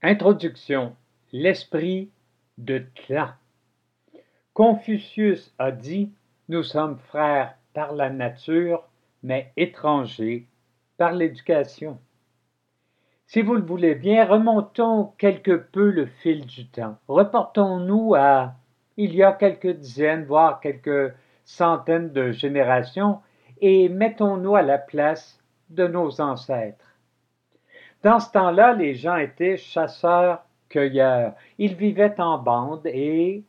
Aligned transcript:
Introduction 0.00 0.94
L'esprit 1.32 2.08
de 2.56 2.84
clan. 2.94 3.30
Confucius 4.54 5.52
a 5.58 5.72
dit 5.72 6.12
Nous 6.48 6.62
sommes 6.62 6.98
frères 7.08 7.56
par 7.74 7.96
la 7.96 8.08
nature, 8.08 8.84
mais 9.24 9.50
étrangers 9.56 10.46
par 10.98 11.14
l'éducation. 11.14 11.98
Si 13.26 13.42
vous 13.42 13.54
le 13.54 13.62
voulez 13.62 13.96
bien, 13.96 14.24
remontons 14.24 15.14
quelque 15.18 15.56
peu 15.56 15.90
le 15.90 16.06
fil 16.06 16.46
du 16.46 16.68
temps. 16.68 16.96
Reportons-nous 17.08 18.14
à 18.14 18.54
il 18.98 19.16
y 19.16 19.24
a 19.24 19.32
quelques 19.32 19.74
dizaines, 19.74 20.26
voire 20.26 20.60
quelques 20.60 21.12
centaines 21.44 22.12
de 22.12 22.30
générations, 22.30 23.18
et 23.60 23.88
mettons-nous 23.88 24.54
à 24.54 24.62
la 24.62 24.78
place 24.78 25.40
de 25.70 25.88
nos 25.88 26.20
ancêtres. 26.20 26.87
Dans 28.02 28.20
ce 28.20 28.30
temps-là, 28.30 28.74
les 28.74 28.94
gens 28.94 29.16
étaient 29.16 29.56
chasseurs-cueilleurs. 29.56 31.34
Ils 31.58 31.74
vivaient 31.74 32.20
en 32.20 32.38
bande 32.38 32.86
et, 32.86 33.42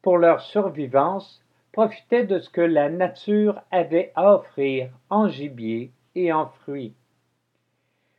pour 0.00 0.18
leur 0.18 0.40
survivance, 0.40 1.42
profitaient 1.72 2.24
de 2.24 2.38
ce 2.38 2.48
que 2.48 2.60
la 2.60 2.88
nature 2.88 3.60
avait 3.72 4.12
à 4.14 4.34
offrir 4.34 4.90
en 5.10 5.28
gibier 5.28 5.90
et 6.14 6.32
en 6.32 6.46
fruits. 6.46 6.94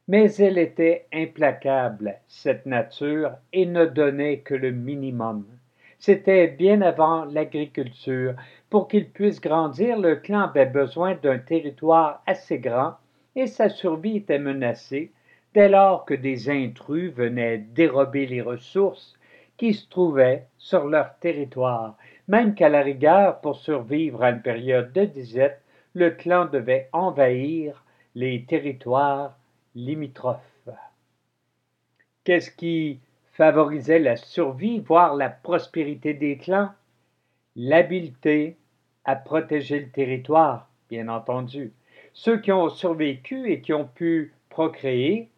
Mais 0.09 0.33
elle 0.35 0.57
était 0.57 1.05
implacable, 1.13 2.15
cette 2.27 2.65
nature, 2.65 3.31
et 3.53 3.65
ne 3.65 3.85
donnait 3.85 4.39
que 4.39 4.53
le 4.53 4.71
minimum. 4.71 5.45
C'était 5.99 6.47
bien 6.47 6.81
avant 6.81 7.25
l'agriculture. 7.25 8.35
Pour 8.69 8.87
qu'il 8.87 9.09
puisse 9.09 9.41
grandir, 9.41 9.97
le 9.97 10.17
clan 10.17 10.41
avait 10.41 10.65
besoin 10.65 11.15
d'un 11.15 11.39
territoire 11.39 12.21
assez 12.27 12.59
grand 12.59 12.95
et 13.35 13.47
sa 13.47 13.69
survie 13.69 14.17
était 14.17 14.39
menacée 14.39 15.11
dès 15.57 15.69
lors 15.69 16.05
que 16.05 16.13
des 16.13 16.51
intrus 16.51 17.11
venaient 17.11 17.57
dérober 17.57 18.27
les 18.27 18.43
ressources 18.43 19.17
qui 19.57 19.73
se 19.73 19.89
trouvaient 19.89 20.45
sur 20.59 20.85
leur 20.85 21.17
territoire, 21.17 21.97
même 22.27 22.53
qu'à 22.53 22.69
la 22.69 22.83
rigueur, 22.83 23.41
pour 23.41 23.55
survivre 23.55 24.21
à 24.21 24.29
une 24.29 24.43
période 24.43 24.93
de 24.93 25.05
disette, 25.05 25.59
le 25.95 26.11
clan 26.11 26.45
devait 26.45 26.89
envahir 26.93 27.83
les 28.13 28.45
territoires 28.45 29.35
limitrophes. 29.73 30.69
Qu'est-ce 32.23 32.51
qui 32.51 32.99
favorisait 33.31 33.97
la 33.97 34.15
survie, 34.15 34.77
voire 34.77 35.15
la 35.15 35.29
prospérité 35.29 36.13
des 36.13 36.37
clans? 36.37 36.69
L'habileté 37.55 38.57
à 39.05 39.15
protéger 39.15 39.79
le 39.79 39.89
territoire, 39.89 40.69
bien 40.87 41.07
entendu. 41.07 41.73
Ceux 42.13 42.37
qui 42.37 42.51
ont 42.51 42.69
survécu 42.69 43.51
et 43.51 43.59
qui 43.61 43.73
ont 43.73 43.87
pu 43.87 44.35
procréer 44.51 45.31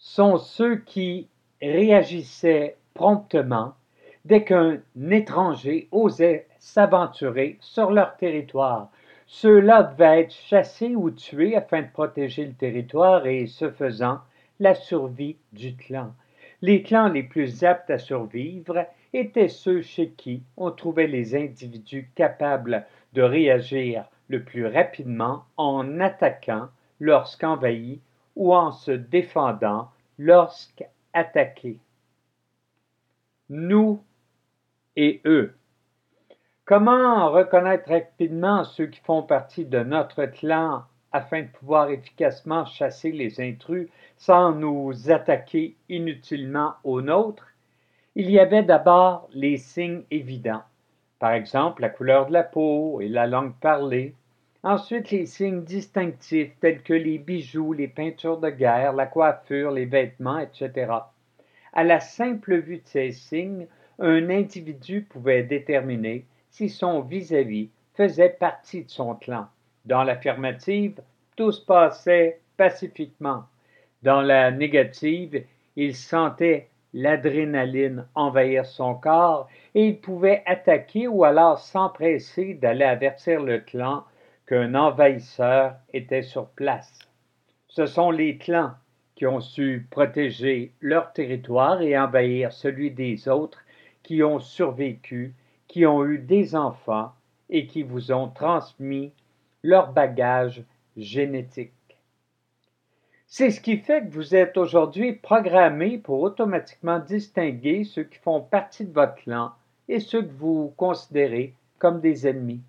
sont 0.00 0.38
ceux 0.38 0.76
qui 0.76 1.28
réagissaient 1.60 2.76
promptement 2.94 3.74
dès 4.24 4.44
qu'un 4.44 4.78
étranger 5.10 5.88
osait 5.92 6.46
s'aventurer 6.58 7.58
sur 7.60 7.90
leur 7.90 8.16
territoire. 8.16 8.90
Ceux-là 9.26 9.84
devaient 9.84 10.22
être 10.22 10.32
chassés 10.32 10.96
ou 10.96 11.10
tués 11.10 11.54
afin 11.54 11.82
de 11.82 11.90
protéger 11.92 12.46
le 12.46 12.54
territoire 12.54 13.26
et, 13.26 13.46
ce 13.46 13.70
faisant, 13.70 14.18
la 14.58 14.74
survie 14.74 15.36
du 15.52 15.76
clan. 15.76 16.12
Les 16.62 16.82
clans 16.82 17.08
les 17.08 17.22
plus 17.22 17.62
aptes 17.62 17.90
à 17.90 17.98
survivre 17.98 18.86
étaient 19.12 19.48
ceux 19.48 19.82
chez 19.82 20.10
qui 20.10 20.42
on 20.56 20.70
trouvait 20.70 21.06
les 21.06 21.34
individus 21.34 22.10
capables 22.14 22.86
de 23.12 23.22
réagir 23.22 24.04
le 24.28 24.42
plus 24.42 24.66
rapidement 24.66 25.44
en 25.56 26.00
attaquant 26.00 26.68
lorsqu'envahis 27.00 28.00
ou 28.36 28.54
en 28.54 28.72
se 28.72 28.90
défendant 28.90 29.90
lorsqu'attaqués. 30.18 31.78
Nous 33.48 34.02
et 34.96 35.20
eux. 35.24 35.54
Comment 36.64 37.30
reconnaître 37.32 37.88
rapidement 37.90 38.64
ceux 38.64 38.86
qui 38.86 39.00
font 39.00 39.22
partie 39.22 39.64
de 39.64 39.80
notre 39.80 40.26
clan 40.26 40.84
afin 41.10 41.42
de 41.42 41.48
pouvoir 41.48 41.90
efficacement 41.90 42.64
chasser 42.64 43.10
les 43.10 43.40
intrus 43.40 43.88
sans 44.16 44.52
nous 44.52 45.10
attaquer 45.10 45.74
inutilement 45.88 46.74
aux 46.84 47.02
nôtres? 47.02 47.48
Il 48.14 48.30
y 48.30 48.38
avait 48.38 48.62
d'abord 48.62 49.28
les 49.32 49.56
signes 49.56 50.04
évidents, 50.10 50.62
par 51.18 51.32
exemple 51.32 51.82
la 51.82 51.88
couleur 51.88 52.26
de 52.26 52.32
la 52.32 52.44
peau 52.44 53.00
et 53.00 53.08
la 53.08 53.26
langue 53.26 53.54
parlée, 53.60 54.14
Ensuite, 54.62 55.10
les 55.10 55.24
signes 55.24 55.64
distinctifs 55.64 56.52
tels 56.60 56.82
que 56.82 56.92
les 56.92 57.18
bijoux, 57.18 57.72
les 57.72 57.88
peintures 57.88 58.38
de 58.38 58.50
guerre, 58.50 58.92
la 58.92 59.06
coiffure, 59.06 59.70
les 59.70 59.86
vêtements, 59.86 60.38
etc. 60.38 60.92
À 61.72 61.82
la 61.82 61.98
simple 61.98 62.58
vue 62.58 62.78
de 62.78 62.86
ces 62.86 63.12
signes, 63.12 63.66
un 63.98 64.28
individu 64.28 65.02
pouvait 65.02 65.44
déterminer 65.44 66.26
si 66.50 66.68
son 66.68 67.00
vis-à-vis 67.00 67.70
faisait 67.94 68.36
partie 68.38 68.84
de 68.84 68.90
son 68.90 69.14
clan. 69.14 69.48
Dans 69.86 70.04
l'affirmative, 70.04 71.00
tout 71.36 71.52
se 71.52 71.64
passait 71.64 72.40
pacifiquement. 72.58 73.44
Dans 74.02 74.20
la 74.20 74.50
négative, 74.50 75.42
il 75.76 75.94
sentait 75.94 76.68
l'adrénaline 76.92 78.06
envahir 78.14 78.66
son 78.66 78.94
corps 78.94 79.48
et 79.74 79.86
il 79.86 80.00
pouvait 80.00 80.42
attaquer 80.44 81.08
ou 81.08 81.24
alors 81.24 81.58
s'empresser 81.58 82.54
d'aller 82.54 82.84
avertir 82.84 83.42
le 83.42 83.60
clan 83.60 84.04
qu'un 84.50 84.74
envahisseur 84.74 85.76
était 85.92 86.24
sur 86.24 86.48
place. 86.48 86.98
Ce 87.68 87.86
sont 87.86 88.10
les 88.10 88.36
clans 88.36 88.74
qui 89.14 89.24
ont 89.24 89.38
su 89.38 89.86
protéger 89.92 90.72
leur 90.80 91.12
territoire 91.12 91.80
et 91.82 91.96
envahir 91.96 92.50
celui 92.50 92.90
des 92.90 93.28
autres 93.28 93.62
qui 94.02 94.24
ont 94.24 94.40
survécu, 94.40 95.34
qui 95.68 95.86
ont 95.86 96.04
eu 96.04 96.18
des 96.18 96.56
enfants 96.56 97.12
et 97.48 97.68
qui 97.68 97.84
vous 97.84 98.10
ont 98.10 98.26
transmis 98.26 99.12
leur 99.62 99.92
bagage 99.92 100.64
génétique. 100.96 101.70
C'est 103.28 103.52
ce 103.52 103.60
qui 103.60 103.76
fait 103.76 104.04
que 104.04 104.12
vous 104.12 104.34
êtes 104.34 104.56
aujourd'hui 104.56 105.12
programmé 105.12 105.96
pour 105.96 106.22
automatiquement 106.22 106.98
distinguer 106.98 107.84
ceux 107.84 108.02
qui 108.02 108.18
font 108.18 108.40
partie 108.40 108.84
de 108.84 108.92
votre 108.92 109.14
clan 109.14 109.52
et 109.86 110.00
ceux 110.00 110.22
que 110.22 110.32
vous 110.32 110.74
considérez 110.76 111.54
comme 111.78 112.00
des 112.00 112.26
ennemis. 112.26 112.62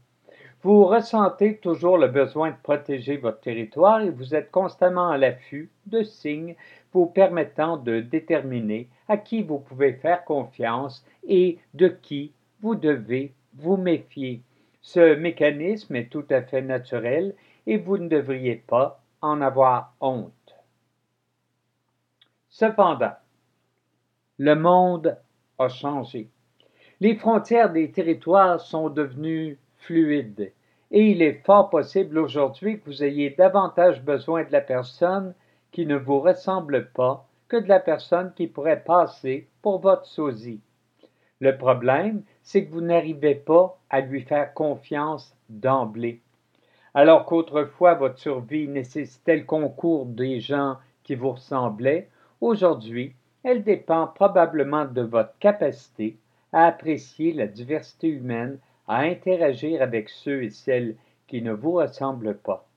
Vous 0.63 0.85
ressentez 0.85 1.57
toujours 1.57 1.97
le 1.97 2.07
besoin 2.07 2.51
de 2.51 2.55
protéger 2.61 3.17
votre 3.17 3.39
territoire 3.39 4.01
et 4.01 4.11
vous 4.11 4.35
êtes 4.35 4.51
constamment 4.51 5.09
à 5.09 5.17
l'affût 5.17 5.71
de 5.87 6.03
signes 6.03 6.55
vous 6.93 7.07
permettant 7.07 7.77
de 7.77 7.99
déterminer 7.99 8.87
à 9.07 9.17
qui 9.17 9.41
vous 9.41 9.57
pouvez 9.57 9.93
faire 9.93 10.23
confiance 10.23 11.03
et 11.27 11.57
de 11.73 11.87
qui 11.87 12.31
vous 12.61 12.75
devez 12.75 13.33
vous 13.55 13.77
méfier. 13.77 14.43
Ce 14.81 15.15
mécanisme 15.15 15.95
est 15.95 16.11
tout 16.11 16.25
à 16.29 16.43
fait 16.43 16.61
naturel 16.61 17.33
et 17.65 17.77
vous 17.77 17.97
ne 17.97 18.07
devriez 18.07 18.55
pas 18.55 19.01
en 19.21 19.41
avoir 19.41 19.95
honte. 19.99 20.31
Cependant, 22.49 23.15
le 24.37 24.55
monde 24.55 25.17
a 25.57 25.69
changé. 25.69 26.29
Les 26.99 27.15
frontières 27.15 27.71
des 27.71 27.91
territoires 27.91 28.59
sont 28.59 28.89
devenues 28.89 29.57
fluide. 29.81 30.51
Et 30.91 31.11
il 31.11 31.21
est 31.21 31.43
fort 31.45 31.69
possible 31.69 32.17
aujourd'hui 32.17 32.79
que 32.79 32.85
vous 32.85 33.03
ayez 33.03 33.29
davantage 33.29 34.01
besoin 34.01 34.43
de 34.43 34.51
la 34.51 34.61
personne 34.61 35.33
qui 35.71 35.85
ne 35.85 35.95
vous 35.95 36.19
ressemble 36.19 36.89
pas 36.91 37.27
que 37.47 37.57
de 37.57 37.67
la 37.67 37.79
personne 37.79 38.33
qui 38.35 38.47
pourrait 38.47 38.83
passer 38.83 39.47
pour 39.61 39.79
votre 39.79 40.05
sosie. 40.05 40.61
Le 41.39 41.57
problème, 41.57 42.23
c'est 42.43 42.65
que 42.65 42.71
vous 42.71 42.81
n'arrivez 42.81 43.35
pas 43.35 43.79
à 43.89 44.01
lui 44.01 44.21
faire 44.21 44.53
confiance 44.53 45.35
d'emblée. 45.49 46.21
Alors 46.93 47.25
qu'autrefois 47.25 47.93
votre 47.93 48.19
survie 48.19 48.67
nécessitait 48.67 49.37
le 49.37 49.43
concours 49.43 50.05
des 50.05 50.39
gens 50.39 50.77
qui 51.03 51.15
vous 51.15 51.31
ressemblaient, 51.31 52.09
aujourd'hui, 52.41 53.15
elle 53.43 53.63
dépend 53.63 54.07
probablement 54.07 54.85
de 54.85 55.01
votre 55.01 55.37
capacité 55.39 56.17
à 56.53 56.65
apprécier 56.67 57.33
la 57.33 57.47
diversité 57.47 58.07
humaine 58.07 58.59
à 58.87 59.01
interagir 59.01 59.81
avec 59.81 60.09
ceux 60.09 60.43
et 60.43 60.49
celles 60.49 60.95
qui 61.27 61.41
ne 61.41 61.53
vous 61.53 61.73
ressemblent 61.73 62.37
pas. 62.37 62.67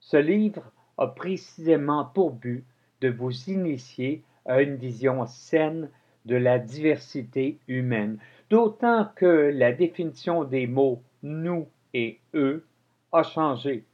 Ce 0.00 0.16
livre 0.16 0.70
a 0.98 1.08
précisément 1.08 2.04
pour 2.04 2.30
but 2.30 2.64
de 3.00 3.08
vous 3.08 3.50
initier 3.50 4.22
à 4.44 4.62
une 4.62 4.76
vision 4.76 5.26
saine 5.26 5.90
de 6.24 6.36
la 6.36 6.58
diversité 6.58 7.58
humaine, 7.68 8.18
d'autant 8.50 9.08
que 9.16 9.50
la 9.54 9.72
définition 9.72 10.44
des 10.44 10.66
mots 10.66 11.02
nous 11.22 11.68
et 11.94 12.20
eux 12.34 12.66
a 13.12 13.22
changé. 13.22 13.84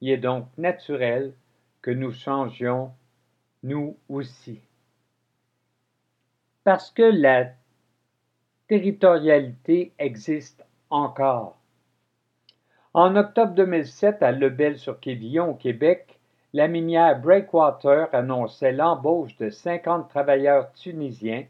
Il 0.00 0.10
est 0.10 0.18
donc 0.18 0.46
naturel 0.56 1.34
que 1.82 1.90
nous 1.90 2.12
changions 2.12 2.92
nous 3.62 3.96
aussi. 4.08 4.60
Parce 6.62 6.90
que 6.90 7.02
la 7.02 7.52
territorialité 8.68 9.92
existe 9.98 10.64
encore. 10.94 11.56
En 12.94 13.16
octobre 13.16 13.54
2007, 13.54 14.22
à 14.22 14.30
Lebel-sur-Quévillon, 14.30 15.50
au 15.50 15.54
Québec, 15.54 16.20
la 16.52 16.68
minière 16.68 17.20
Breakwater 17.20 18.06
annonçait 18.12 18.70
l'embauche 18.70 19.36
de 19.38 19.50
50 19.50 20.08
travailleurs 20.08 20.72
tunisiens, 20.72 21.44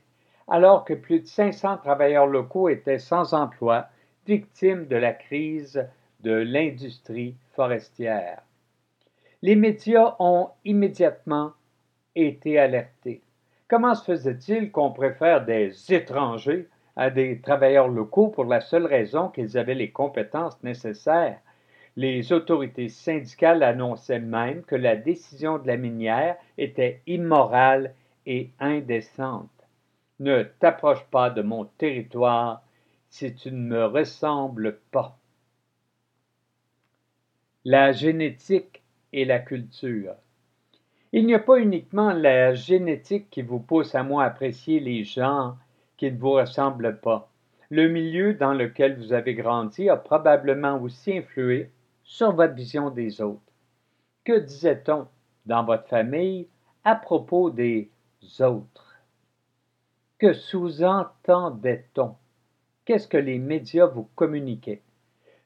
alors 0.49 0.85
que 0.85 0.95
plus 0.95 1.21
de 1.21 1.27
500 1.27 1.77
travailleurs 1.79 2.27
locaux 2.27 2.71
étaient 2.71 2.99
sans 2.99 3.35
emploi, 3.35 3.87
victimes 4.27 4.87
de 4.87 4.97
la 4.97 5.13
crise 5.13 5.87
de 6.21 6.33
l'industrie 6.33 7.37
forestière. 7.53 8.41
Les 9.43 9.57
médias 9.57 10.17
ont 10.19 10.49
immédiatement 10.65 11.53
été 12.15 12.59
alertés. 12.59 13.21
Comment 13.69 13.95
se 13.95 14.05
faisait-il 14.05 14.73
qu'on 14.73 14.93
préfère 14.93 15.45
des 15.45 15.93
étrangers 15.93 16.67
à 16.97 17.11
des 17.11 17.41
travailleurs 17.41 17.89
locaux 17.89 18.29
pour 18.29 18.45
la 18.45 18.61
seule 18.61 18.87
raison 18.87 19.29
qu'ils 19.29 19.59
avaient 19.59 19.75
les 19.75 19.91
compétences 19.91 20.63
nécessaires? 20.63 21.41
Les 21.97 22.33
autorités 22.33 22.89
syndicales 22.89 23.63
annonçaient 23.63 24.19
même 24.19 24.63
que 24.65 24.75
la 24.75 24.97
décision 24.97 25.59
de 25.59 25.67
la 25.67 25.77
minière 25.77 26.37
était 26.59 27.01
immorale 27.07 27.95
et 28.27 28.51
indécente. 28.59 29.51
Ne 30.19 30.43
t'approche 30.43 31.05
pas 31.11 31.31
de 31.31 31.43
mon 31.43 31.65
territoire 31.65 32.63
si 33.11 33.35
tu 33.35 33.53
ne 33.53 33.59
me 33.59 33.87
ressembles 33.87 34.79
pas. 34.91 35.17
La 37.65 37.93
génétique 37.93 38.83
et 39.13 39.25
la 39.25 39.39
culture. 39.39 40.15
Il 41.13 41.27
n'y 41.27 41.35
a 41.35 41.39
pas 41.39 41.59
uniquement 41.59 42.13
la 42.13 42.55
génétique 42.55 43.31
qui 43.31 43.43
vous 43.43 43.61
pousse 43.61 43.95
à 43.95 44.03
moins 44.03 44.25
apprécier 44.25 44.81
les 44.81 45.05
gens 45.05 45.57
qui 45.97 46.11
ne 46.11 46.19
vous 46.19 46.33
ressemblent 46.33 46.99
pas. 47.01 47.31
Le 47.71 47.89
milieu 47.89 48.35
dans 48.35 48.53
lequel 48.53 48.97
vous 48.97 49.13
avez 49.13 49.35
grandi 49.35 49.89
a 49.89 49.97
probablement 49.97 50.81
aussi 50.81 51.19
influé 51.19 51.71
sur 52.03 52.33
votre 52.33 52.55
vision 52.55 52.91
des 52.91 53.21
autres. 53.21 53.41
Que 54.25 54.39
disait-on 54.39 55.07
dans 55.47 55.65
votre 55.65 55.89
famille 55.89 56.49
à 56.85 56.95
propos 56.95 57.51
des 57.51 57.91
autres? 58.41 58.97
Que 60.19 60.33
sous-entendait-on? 60.33 62.15
Qu'est-ce 62.85 63.09
que 63.09 63.17
les 63.17 63.39
médias 63.39 63.87
vous 63.87 64.09
communiquaient? 64.15 64.83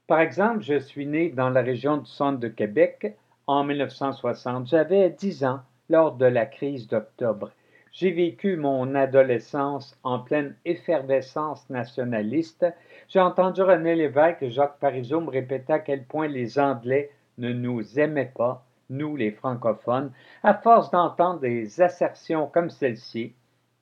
Par 0.07 0.21
exemple, 0.21 0.63
je 0.63 0.79
suis 0.79 1.07
né 1.07 1.31
dans 1.31 1.51
la 1.51 1.63
région 1.63 1.99
du 1.99 2.11
centre 2.11 2.41
de 2.41 2.49
Québec 2.49 3.17
en 3.47 3.65
1960. 3.65 4.67
J'avais 4.67 5.11
10 5.11 5.45
ans 5.45 5.61
lors 5.89 6.17
de 6.17 6.27
la 6.27 6.47
crise 6.47 6.89
d'octobre. 6.89 7.51
J'ai 7.99 8.13
vécu 8.13 8.57
mon 8.57 8.95
adolescence 8.95 9.99
en 10.05 10.21
pleine 10.21 10.55
effervescence 10.65 11.69
nationaliste. 11.69 12.65
J'ai 13.09 13.19
entendu 13.19 13.61
René 13.61 13.97
Lévesque 13.97 14.41
et 14.43 14.51
Jacques 14.51 14.79
Parizeau 14.79 15.21
me 15.21 15.31
répéter 15.31 15.73
à 15.73 15.81
quel 15.81 16.05
point 16.05 16.29
les 16.29 16.61
Anglais 16.61 17.11
ne 17.39 17.53
nous 17.53 17.99
aimaient 17.99 18.33
pas, 18.33 18.65
nous 18.89 19.17
les 19.17 19.33
francophones. 19.33 20.13
À 20.45 20.55
force 20.55 20.93
d'entendre 20.93 21.41
des 21.41 21.81
assertions 21.81 22.47
comme 22.47 22.71
celle-ci, 22.71 23.35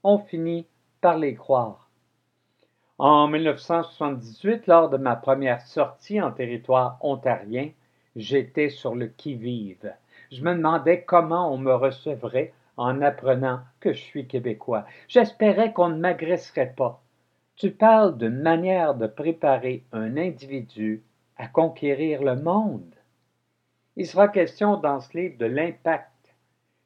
on 0.02 0.16
finit 0.16 0.66
par 1.02 1.18
les 1.18 1.34
croire. 1.34 1.90
En 2.96 3.28
1978, 3.28 4.66
lors 4.66 4.88
de 4.88 4.96
ma 4.96 5.16
première 5.16 5.60
sortie 5.60 6.22
en 6.22 6.32
territoire 6.32 6.96
ontarien, 7.02 7.68
j'étais 8.16 8.70
sur 8.70 8.94
le 8.94 9.08
qui-vive. 9.08 9.92
Je 10.32 10.42
me 10.42 10.54
demandais 10.54 11.02
comment 11.02 11.52
on 11.52 11.58
me 11.58 11.74
recevrait 11.74 12.54
en 12.76 13.00
apprenant 13.02 13.60
que 13.80 13.92
je 13.92 14.00
suis 14.00 14.26
québécois. 14.26 14.84
J'espérais 15.08 15.72
qu'on 15.72 15.88
ne 15.88 15.98
m'agresserait 15.98 16.74
pas. 16.76 17.02
Tu 17.56 17.70
parles 17.70 18.18
d'une 18.18 18.40
manière 18.40 18.94
de 18.94 19.06
préparer 19.06 19.84
un 19.92 20.16
individu 20.16 21.02
à 21.36 21.48
conquérir 21.48 22.22
le 22.22 22.36
monde. 22.36 22.94
Il 23.96 24.06
sera 24.06 24.28
question 24.28 24.76
dans 24.76 25.00
ce 25.00 25.16
livre 25.16 25.38
de 25.38 25.46
l'impact 25.46 26.34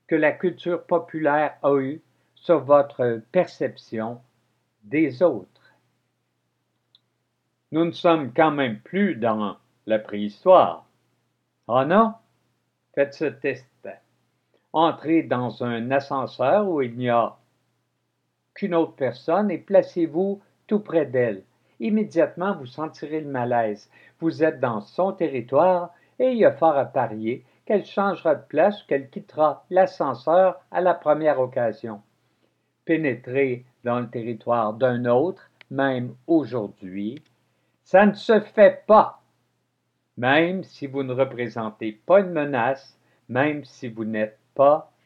que 0.06 0.14
la 0.14 0.32
culture 0.32 0.84
populaire 0.84 1.56
a 1.62 1.76
eu 1.76 2.00
sur 2.34 2.60
votre 2.60 3.22
perception 3.32 4.20
des 4.84 5.22
autres. 5.22 5.74
Nous 7.72 7.84
ne 7.84 7.92
sommes 7.92 8.32
quand 8.32 8.50
même 8.50 8.80
plus 8.80 9.14
dans 9.14 9.56
la 9.86 9.98
préhistoire. 9.98 10.88
Ah 11.68 11.84
non? 11.84 12.14
Faites 12.94 13.14
ce 13.14 13.26
test. 13.26 13.69
Entrez 14.72 15.22
dans 15.22 15.64
un 15.64 15.90
ascenseur 15.90 16.68
où 16.68 16.82
il 16.82 16.96
n'y 16.96 17.08
a 17.08 17.36
qu'une 18.54 18.74
autre 18.74 18.94
personne 18.94 19.50
et 19.50 19.58
placez-vous 19.58 20.40
tout 20.66 20.80
près 20.80 21.06
d'elle. 21.06 21.42
Immédiatement, 21.80 22.54
vous 22.54 22.66
sentirez 22.66 23.20
le 23.20 23.30
malaise. 23.30 23.90
Vous 24.20 24.44
êtes 24.44 24.60
dans 24.60 24.80
son 24.80 25.12
territoire 25.12 25.92
et 26.18 26.32
il 26.32 26.38
y 26.38 26.44
a 26.44 26.52
fort 26.52 26.76
à 26.76 26.84
parier 26.84 27.44
qu'elle 27.64 27.86
changera 27.86 28.34
de 28.34 28.44
place 28.48 28.82
qu'elle 28.82 29.10
quittera 29.10 29.64
l'ascenseur 29.70 30.60
à 30.70 30.80
la 30.80 30.94
première 30.94 31.40
occasion. 31.40 32.02
Pénétrer 32.84 33.64
dans 33.84 34.00
le 34.00 34.10
territoire 34.10 34.74
d'un 34.74 35.04
autre, 35.04 35.50
même 35.70 36.14
aujourd'hui, 36.26 37.22
ça 37.84 38.04
ne 38.06 38.12
se 38.12 38.40
fait 38.40 38.84
pas, 38.86 39.22
même 40.16 40.64
si 40.64 40.86
vous 40.86 41.02
ne 41.02 41.14
représentez 41.14 41.92
pas 41.92 42.20
une 42.20 42.30
menace, 42.30 42.98
même 43.28 43.64
si 43.64 43.88
vous 43.88 44.04
n'êtes 44.04 44.39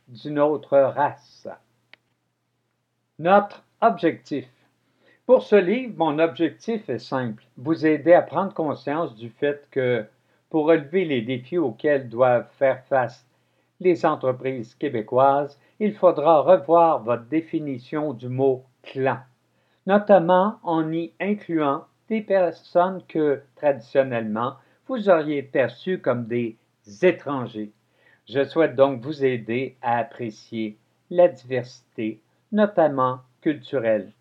d'une 0.08 0.38
autre 0.38 0.78
race. 0.78 1.48
Notre 3.18 3.62
objectif. 3.80 4.48
Pour 5.26 5.42
ce 5.42 5.56
livre, 5.56 5.94
mon 5.96 6.18
objectif 6.18 6.88
est 6.88 6.98
simple, 6.98 7.44
vous 7.56 7.86
aider 7.86 8.12
à 8.12 8.22
prendre 8.22 8.52
conscience 8.52 9.14
du 9.14 9.30
fait 9.30 9.66
que 9.70 10.04
pour 10.50 10.66
relever 10.66 11.04
les 11.04 11.22
défis 11.22 11.58
auxquels 11.58 12.08
doivent 12.08 12.48
faire 12.58 12.84
face 12.84 13.24
les 13.80 14.04
entreprises 14.04 14.74
québécoises, 14.74 15.58
il 15.80 15.94
faudra 15.94 16.40
revoir 16.42 17.02
votre 17.02 17.24
définition 17.24 18.12
du 18.12 18.28
mot 18.28 18.64
clan, 18.82 19.18
notamment 19.86 20.58
en 20.62 20.92
y 20.92 21.12
incluant 21.20 21.84
des 22.08 22.20
personnes 22.20 23.02
que, 23.08 23.42
traditionnellement, 23.56 24.54
vous 24.86 25.08
auriez 25.08 25.42
perçues 25.42 26.00
comme 26.00 26.26
des 26.26 26.56
étrangers. 27.02 27.72
Je 28.26 28.43
souhaite 28.43 28.75
donc 28.75 29.03
vous 29.03 29.23
aider 29.23 29.76
à 29.82 29.99
apprécier 29.99 30.79
la 31.11 31.29
diversité, 31.29 32.21
notamment 32.53 33.21
culturelle. 33.43 34.12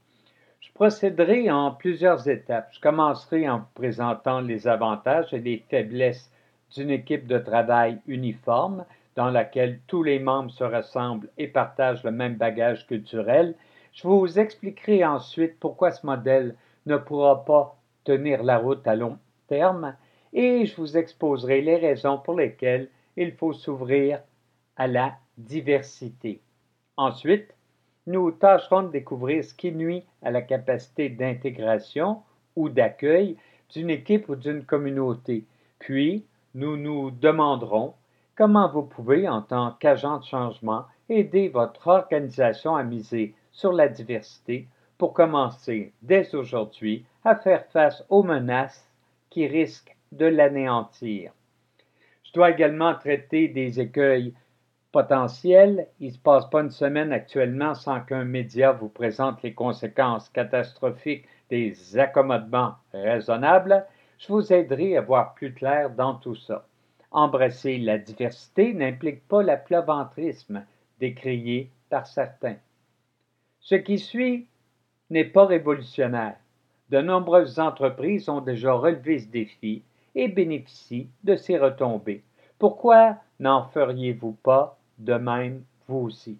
Je 0.60 0.72
procéderai 0.74 1.50
en 1.50 1.72
plusieurs 1.72 2.28
étapes. 2.28 2.70
Je 2.74 2.82
commencerai 2.82 3.48
en 3.48 3.60
vous 3.60 3.74
présentant 3.76 4.42
les 4.42 4.68
avantages 4.68 5.34
et 5.34 5.40
les 5.40 5.64
faiblesses 5.70 6.30
d'une 6.76 6.90
équipe 6.90 7.28
de 7.28 7.38
travail 7.38 8.00
uniforme 8.06 8.84
dans 9.16 9.30
laquelle 9.30 9.80
tous 9.88 10.04
les 10.04 10.20
membres 10.20 10.52
se 10.52 10.66
ressemblent 10.66 11.30
et 11.38 11.48
partagent 11.48 12.04
le 12.04 12.12
même 12.12 12.36
bagage 12.36 12.86
culturel. 12.88 13.56
Je 13.94 14.06
vous 14.06 14.38
expliquerai 14.38 15.06
ensuite 15.06 15.60
pourquoi 15.62 15.92
ce 15.92 16.06
modèle 16.06 16.56
ne 16.88 16.98
pourra 16.98 17.46
pas 17.46 17.78
tenir 18.04 18.44
la 18.44 18.58
route 18.58 18.86
à 18.86 18.96
long 18.96 19.18
terme 19.48 19.96
et 20.34 20.66
je 20.66 20.76
vous 20.76 20.98
exposerai 20.98 21.62
les 21.62 21.78
raisons 21.78 22.18
pour 22.18 22.36
lesquelles 22.36 22.90
il 23.18 23.34
faut 23.34 23.54
s'ouvrir 23.54 24.22
à 24.76 24.88
la 24.88 25.16
diversité. 25.38 26.42
Ensuite, 26.98 27.54
nous 28.06 28.32
tâcherons 28.32 28.84
de 28.84 28.92
découvrir 28.92 29.44
ce 29.44 29.54
qui 29.54 29.72
nuit 29.72 30.04
à 30.22 30.32
la 30.32 30.42
capacité 30.42 31.10
d'intégration 31.10 32.22
ou 32.56 32.70
d'accueil 32.70 33.38
d'une 33.70 33.90
équipe 33.90 34.30
ou 34.30 34.36
d'une 34.36 34.66
communauté. 34.66 35.46
Puis, 35.80 36.26
nous 36.54 36.78
nous 36.78 37.12
demanderons 37.12 37.94
comment 38.36 38.70
vous 38.70 38.84
pouvez, 38.84 39.28
en 39.28 39.42
tant 39.42 39.72
qu'agent 39.80 40.20
de 40.20 40.26
changement, 40.26 40.86
aider 41.10 41.50
votre 41.50 41.88
organisation 41.88 42.76
à 42.76 42.84
miser 42.84 43.36
sur 43.52 43.74
la 43.74 43.88
diversité 43.88 44.68
pour 44.98 45.14
commencer 45.14 45.94
dès 46.02 46.34
aujourd'hui 46.36 47.06
à 47.24 47.36
faire 47.36 47.66
face 47.68 48.04
aux 48.10 48.24
menaces 48.24 48.90
qui 49.30 49.48
risquent 49.48 49.96
de 50.12 50.26
l'anéantir. 50.26 51.32
Dois 52.34 52.50
également 52.50 52.96
traiter 52.96 53.48
des 53.48 53.80
écueils 53.80 54.34
potentiels. 54.92 55.88
Il 56.00 56.08
ne 56.08 56.14
se 56.14 56.20
passe 56.20 56.50
pas 56.50 56.62
une 56.62 56.72
semaine 56.72 57.14
actuellement 57.14 57.76
sans 57.76 58.02
qu'un 58.02 58.24
média 58.24 58.72
vous 58.72 58.90
présente 58.90 59.42
les 59.44 59.54
conséquences 59.54 60.30
catastrophiques 60.30 61.28
des 61.50 61.98
accommodements 61.98 62.76
raisonnables. 62.92 63.86
Je 64.18 64.34
vous 64.34 64.52
aiderai 64.52 64.98
à 64.98 65.02
voir 65.02 65.36
plus 65.36 65.54
clair 65.54 65.92
dans 65.92 66.16
tout 66.16 66.36
ça. 66.36 66.66
Embrasser 67.12 67.78
la 67.78 68.00
diversité 68.00 68.74
n'implique 68.74 69.28
pas 69.28 69.44
l'aplaventrisme 69.44 70.66
décrié 71.00 71.70
par 71.90 72.08
certains. 72.08 72.56
Ce 73.60 73.76
qui 73.76 74.00
suit 74.00 74.48
n'est 75.12 75.26
pas 75.26 75.46
révolutionnaire. 75.46 76.38
De 76.90 77.00
nombreuses 77.00 77.60
entreprises 77.60 78.30
ont 78.30 78.42
déjà 78.42 78.74
relevé 78.74 79.20
ce 79.20 79.28
défi 79.28 79.84
et 80.16 80.28
bénéficient 80.28 81.10
de 81.24 81.36
ces 81.36 81.58
retombées. 81.58 82.24
Pourquoi 82.60 83.18
n'en 83.40 83.64
feriez-vous 83.70 84.34
pas 84.44 84.78
de 84.98 85.16
même 85.16 85.64
vous 85.88 86.00
aussi? 86.00 86.38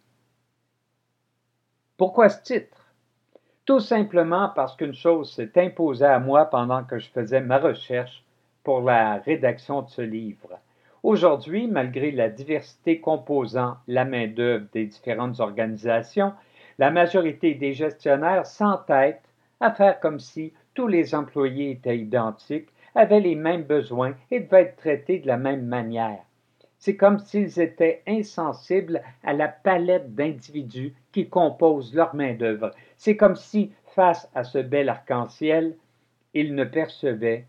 Pourquoi 1.98 2.30
ce 2.30 2.42
titre? 2.44 2.78
Tout 3.66 3.80
simplement 3.80 4.50
parce 4.56 4.76
qu'une 4.76 4.94
chose 4.94 5.34
s'est 5.34 5.52
imposée 5.56 6.06
à 6.06 6.20
moi 6.20 6.46
pendant 6.46 6.84
que 6.84 7.00
je 7.00 7.10
faisais 7.10 7.42
ma 7.42 7.60
recherche 7.60 8.24
pour 8.64 8.82
la 8.82 9.18
rédaction 9.18 9.82
de 9.82 9.90
ce 9.90 10.02
livre. 10.02 10.60
Aujourd'hui, 11.02 11.68
malgré 11.68 12.12
la 12.12 12.30
diversité 12.30 13.00
composant 13.02 13.78
la 13.88 14.06
main-d'œuvre 14.06 14.66
des 14.72 14.86
différentes 14.86 15.40
organisations, 15.40 16.34
la 16.80 16.92
majorité 16.92 17.54
des 17.54 17.74
gestionnaires 17.74 18.46
s'entêtent 18.46 19.30
à 19.60 19.72
faire 19.72 20.00
comme 20.00 20.20
si 20.20 20.54
tous 20.74 20.88
les 20.88 21.14
employés 21.14 21.72
étaient 21.72 22.00
identiques, 22.00 22.70
avaient 22.96 23.20
les 23.20 23.36
mêmes 23.36 23.64
besoins 23.64 24.16
et 24.32 24.40
devaient 24.40 24.62
être 24.64 24.78
traités 24.78 25.20
de 25.20 25.28
la 25.28 25.38
même 25.38 25.66
manière. 25.66 26.24
C'est 26.78 26.98
comme 26.98 27.20
s'ils 27.20 27.62
étaient 27.62 28.04
insensibles 28.08 29.02
à 29.24 29.34
la 29.34 29.48
palette 29.48 30.14
d'individus 30.16 30.94
qui 31.14 31.30
composent 31.30 31.94
leur 31.94 32.14
main-d'œuvre. 32.14 32.72
C'est 32.98 33.16
comme 33.16 33.38
si, 33.38 33.72
face 33.96 34.30
à 34.36 34.44
ce 34.44 34.58
bel 34.58 34.90
arc-en-ciel, 34.90 35.78
ils 36.34 36.54
ne 36.56 36.66
percevaient 36.66 37.46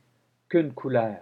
qu'une 0.49 0.73
couleur. 0.73 1.17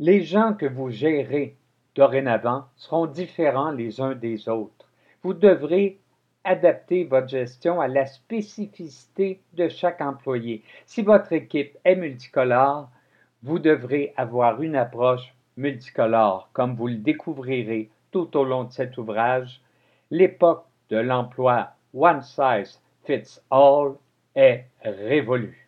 Les 0.00 0.22
gens 0.22 0.54
que 0.54 0.66
vous 0.66 0.90
gérez 0.90 1.56
dorénavant 1.94 2.64
seront 2.74 3.06
différents 3.06 3.70
les 3.70 4.00
uns 4.00 4.16
des 4.16 4.48
autres. 4.48 4.88
Vous 5.22 5.34
devrez 5.34 6.00
adapter 6.44 7.04
votre 7.04 7.28
gestion 7.28 7.80
à 7.80 7.88
la 7.88 8.06
spécificité 8.06 9.40
de 9.54 9.68
chaque 9.68 10.00
employé. 10.00 10.62
Si 10.86 11.02
votre 11.02 11.32
équipe 11.32 11.76
est 11.84 11.96
multicolore, 11.96 12.88
vous 13.42 13.58
devrez 13.58 14.12
avoir 14.16 14.62
une 14.62 14.76
approche 14.76 15.34
multicolore, 15.56 16.48
comme 16.52 16.74
vous 16.74 16.88
le 16.88 16.96
découvrirez 16.96 17.90
tout 18.10 18.36
au 18.36 18.44
long 18.44 18.64
de 18.64 18.72
cet 18.72 18.98
ouvrage. 18.98 19.60
L'époque 20.10 20.64
de 20.90 20.98
l'emploi 20.98 21.72
One 21.94 22.22
Size 22.22 22.80
Fits 23.04 23.40
All 23.50 23.94
est 24.34 24.64
révolue. 24.82 25.61